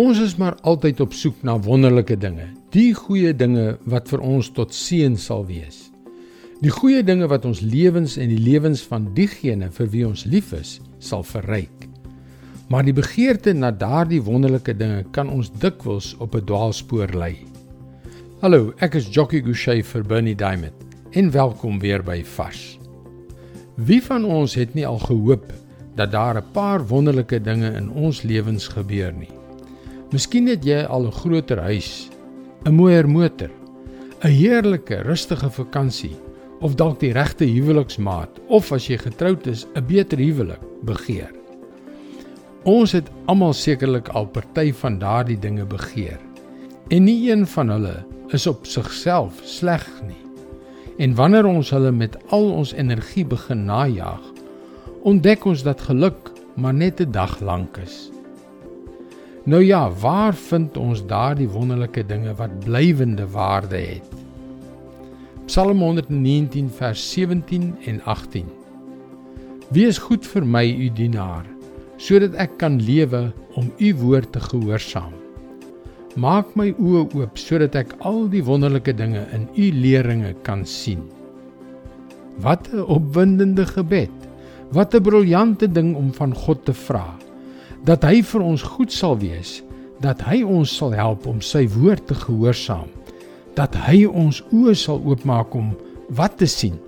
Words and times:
Ons 0.00 0.16
is 0.22 0.36
maar 0.40 0.54
altyd 0.64 1.00
op 1.04 1.12
soek 1.12 1.42
na 1.44 1.58
wonderlike 1.60 2.14
dinge, 2.16 2.46
die 2.72 2.94
goeie 2.96 3.34
dinge 3.36 3.74
wat 3.90 4.06
vir 4.08 4.22
ons 4.24 4.48
tot 4.56 4.72
seën 4.72 5.16
sal 5.20 5.42
wees. 5.44 5.90
Die 6.62 6.72
goeie 6.72 7.02
dinge 7.04 7.26
wat 7.28 7.44
ons 7.44 7.60
lewens 7.60 8.14
en 8.16 8.30
die 8.32 8.40
lewens 8.40 8.80
van 8.88 9.10
diegene 9.16 9.68
vir 9.74 9.90
wie 9.92 10.06
ons 10.08 10.22
lief 10.24 10.54
is, 10.56 10.78
sal 11.04 11.20
verryk. 11.26 11.84
Maar 12.72 12.86
die 12.86 12.94
begeerte 12.96 13.52
na 13.52 13.68
daardie 13.76 14.22
wonderlike 14.24 14.72
dinge 14.78 15.02
kan 15.12 15.28
ons 15.28 15.50
dikwels 15.60 16.14
op 16.16 16.36
'n 16.38 16.46
dwaalspoor 16.48 17.12
lei. 17.12 17.34
Hallo, 18.40 18.72
ek 18.80 18.94
is 18.94 19.10
Jockey 19.12 19.42
Gouchee 19.42 19.82
vir 19.84 20.02
Bernie 20.02 20.36
Diamond 20.36 20.86
en 21.12 21.30
welkom 21.30 21.78
weer 21.78 22.02
by 22.02 22.22
Vars. 22.24 22.78
Wie 23.76 24.00
van 24.00 24.24
ons 24.24 24.54
het 24.54 24.74
nie 24.74 24.86
al 24.86 24.98
gehoop 24.98 25.52
dat 25.96 26.12
daar 26.12 26.40
'n 26.40 26.52
paar 26.52 26.86
wonderlike 26.86 27.42
dinge 27.42 27.76
in 27.76 27.90
ons 27.90 28.22
lewens 28.22 28.68
gebeur 28.68 29.12
nie? 29.12 29.40
Miskien 30.10 30.48
het 30.50 30.64
jy 30.66 30.80
al 30.90 31.06
'n 31.06 31.12
groter 31.12 31.60
huis, 31.62 32.10
'n 32.66 32.74
mooier 32.74 33.08
motor, 33.08 33.50
'n 34.24 34.28
heerlike, 34.28 35.02
rustige 35.06 35.50
vakansie 35.50 36.16
of 36.60 36.74
dalk 36.74 36.98
die 37.00 37.12
regte 37.12 37.44
huweliksmaat 37.44 38.40
of 38.48 38.72
as 38.72 38.88
jy 38.88 38.98
getroud 38.98 39.46
is, 39.46 39.66
'n 39.74 39.86
beter 39.86 40.18
huwelik 40.18 40.60
begeer. 40.82 41.30
Ons 42.64 42.92
het 42.92 43.08
almal 43.26 43.52
sekerlik 43.52 44.08
al 44.08 44.26
party 44.26 44.72
van 44.72 44.98
daardie 44.98 45.38
dinge 45.38 45.64
begeer. 45.64 46.18
En 46.88 47.04
nie 47.04 47.30
een 47.30 47.46
van 47.46 47.68
hulle 47.68 48.04
is 48.28 48.46
op 48.46 48.66
sigself 48.66 49.40
sleg 49.44 49.86
nie. 50.06 50.24
En 50.98 51.14
wanneer 51.14 51.46
ons 51.46 51.70
hulle 51.70 51.92
met 51.92 52.16
al 52.28 52.50
ons 52.50 52.72
energie 52.72 53.24
begin 53.24 53.64
najag, 53.64 54.20
ontdek 55.02 55.44
ons 55.44 55.62
dat 55.62 55.80
geluk 55.80 56.32
maar 56.56 56.74
net 56.74 57.00
'n 57.00 57.10
dag 57.10 57.40
lank 57.40 57.76
is. 57.76 58.10
Nou 59.44 59.64
ja, 59.64 59.90
waar 60.00 60.34
vind 60.34 60.76
ons 60.76 61.00
daardie 61.08 61.48
wonderlike 61.48 62.02
dinge 62.04 62.34
wat 62.36 62.58
blywende 62.60 63.24
waarde 63.32 63.76
het? 63.76 64.08
Psalm 65.46 65.80
119 65.80 66.68
vers 66.76 67.04
17 67.12 67.70
en 67.88 68.02
18. 68.04 68.50
Wees 69.72 69.98
goed 69.98 70.28
vir 70.28 70.44
my 70.44 70.66
u 70.68 70.90
dienaar, 70.92 71.46
sodat 71.96 72.36
ek 72.36 72.58
kan 72.60 72.76
lewe 72.84 73.30
om 73.56 73.72
u 73.78 73.94
woord 74.02 74.28
te 74.36 74.44
gehoorsaam. 74.44 75.16
Maak 76.20 76.52
my 76.52 76.74
oë 76.76 77.06
oop 77.22 77.40
sodat 77.40 77.80
ek 77.80 77.96
al 78.04 78.26
die 78.28 78.44
wonderlike 78.44 78.92
dinge 78.92 79.24
in 79.32 79.48
u 79.56 79.70
leringe 79.72 80.34
kan 80.44 80.66
sien. 80.68 81.00
Wat 82.44 82.68
'n 82.68 82.84
opwindende 82.84 83.64
gebed. 83.64 84.12
Wat 84.68 84.94
'n 84.94 85.02
briljante 85.02 85.72
ding 85.72 85.96
om 85.96 86.12
van 86.12 86.34
God 86.34 86.64
te 86.64 86.74
vra 86.74 87.08
dat 87.88 88.04
hy 88.04 88.20
vir 88.26 88.44
ons 88.44 88.64
goed 88.76 88.92
sal 88.92 89.16
wees, 89.20 89.60
dat 90.04 90.20
hy 90.24 90.42
ons 90.44 90.72
sal 90.80 90.94
help 90.96 91.26
om 91.28 91.40
sy 91.44 91.66
woord 91.74 92.06
te 92.08 92.16
gehoorsaam, 92.16 92.88
dat 93.56 93.74
hy 93.88 94.04
ons 94.06 94.40
oë 94.54 94.74
sal 94.78 95.00
oopmaak 95.04 95.54
om 95.56 95.72
wat 96.16 96.38
te 96.40 96.48
sien, 96.48 96.78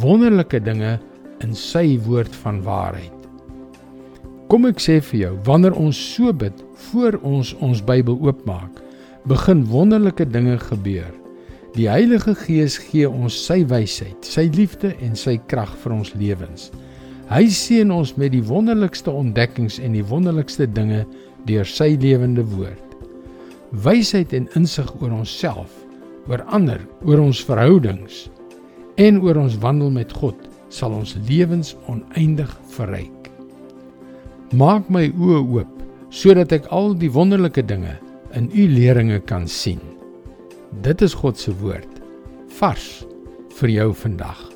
wonderlike 0.00 0.60
dinge 0.64 0.96
in 1.44 1.54
sy 1.58 1.98
woord 2.06 2.34
van 2.44 2.62
waarheid. 2.64 3.12
Kom 4.50 4.68
ek 4.68 4.80
sê 4.82 5.00
vir 5.02 5.20
jou, 5.20 5.34
wanneer 5.46 5.74
ons 5.80 5.98
so 5.98 6.32
bid 6.36 6.58
voor 6.90 7.18
ons 7.26 7.54
ons 7.64 7.82
Bybel 7.84 8.18
oopmaak, 8.22 8.82
begin 9.26 9.64
wonderlike 9.70 10.26
dinge 10.28 10.58
gebeur. 10.68 11.10
Die 11.74 11.88
Heilige 11.90 12.36
Gees 12.38 12.76
gee 12.78 13.08
ons 13.08 13.34
sy 13.48 13.62
wysheid, 13.66 14.20
sy 14.22 14.46
liefde 14.54 14.92
en 15.02 15.16
sy 15.18 15.38
krag 15.50 15.72
vir 15.82 15.96
ons 15.96 16.12
lewens. 16.14 16.68
Hy 17.30 17.46
seën 17.48 17.88
ons 17.88 18.10
met 18.20 18.34
die 18.34 18.44
wonderlikste 18.44 19.12
ontdekkings 19.12 19.78
en 19.80 19.94
die 19.96 20.04
wonderlikste 20.04 20.66
dinge 20.68 21.04
deur 21.48 21.64
sy 21.68 21.94
lewende 22.00 22.44
woord. 22.52 22.80
Wysheid 23.84 24.34
en 24.36 24.48
insig 24.58 24.90
oor 25.00 25.14
onsself, 25.22 25.72
oor 26.28 26.44
ander, 26.52 26.82
oor 27.08 27.22
ons 27.24 27.40
verhoudings 27.48 28.26
en 29.00 29.22
oor 29.24 29.40
ons 29.40 29.56
wandel 29.62 29.90
met 29.94 30.12
God 30.14 30.38
sal 30.74 30.94
ons 30.94 31.16
lewens 31.28 31.72
oneindig 31.90 32.50
verryk. 32.76 33.30
Maak 34.54 34.90
my 34.92 35.08
oë 35.16 35.42
oop 35.56 35.72
sodat 36.14 36.52
ek 36.54 36.68
al 36.70 36.92
die 36.98 37.10
wonderlike 37.10 37.64
dinge 37.66 37.96
in 38.38 38.50
u 38.52 38.68
leringe 38.70 39.18
kan 39.26 39.48
sien. 39.50 39.82
Dit 40.84 41.02
is 41.02 41.16
God 41.16 41.40
se 41.40 41.54
woord 41.62 42.02
vars 42.60 42.90
vir 43.58 43.72
jou 43.80 43.92
vandag. 44.04 44.53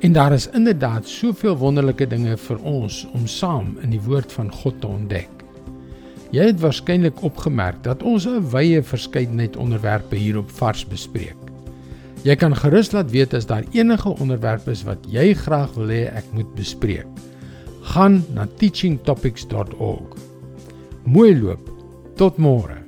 En 0.00 0.12
daar 0.12 0.32
is 0.32 0.48
inderdaad 0.48 1.08
soveel 1.08 1.56
wonderlike 1.56 2.06
dinge 2.06 2.36
vir 2.36 2.60
ons 2.64 3.02
om 3.12 3.26
saam 3.28 3.74
in 3.84 3.90
die 3.92 4.00
woord 4.00 4.32
van 4.32 4.48
God 4.52 4.78
te 4.80 4.88
ontdek. 4.88 5.28
Jy 6.32 6.46
het 6.48 6.62
waarskynlik 6.62 7.20
opgemerk 7.26 7.82
dat 7.84 8.02
ons 8.02 8.24
'n 8.26 8.48
wye 8.48 8.82
verskeidenheid 8.82 9.56
onderwerpe 9.56 10.16
hier 10.16 10.38
op 10.38 10.50
Vars 10.50 10.86
bespreek. 10.86 11.36
Jy 12.22 12.36
kan 12.36 12.56
gerus 12.56 12.92
laat 12.92 13.10
weet 13.10 13.34
as 13.34 13.46
daar 13.46 13.64
enige 13.72 14.08
onderwerpe 14.08 14.70
is 14.70 14.82
wat 14.82 15.04
jy 15.08 15.34
graag 15.34 15.74
wil 15.74 15.88
hê 15.88 16.08
ek 16.16 16.24
moet 16.32 16.54
bespreek. 16.54 17.06
Gaan 17.82 18.24
na 18.34 18.48
teachingtopics.org. 18.56 20.16
Mooi 21.04 21.40
loop. 21.40 21.70
Tot 22.16 22.36
môre. 22.36 22.79